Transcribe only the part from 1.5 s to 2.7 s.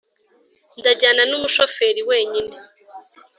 shoferi wenyine"